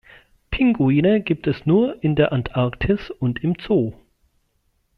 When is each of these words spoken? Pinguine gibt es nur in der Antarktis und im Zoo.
Pinguine 0.51 1.21
gibt 1.21 1.45
es 1.45 1.67
nur 1.67 2.03
in 2.03 2.15
der 2.15 2.31
Antarktis 2.31 3.11
und 3.19 3.43
im 3.43 3.53
Zoo. 3.61 3.93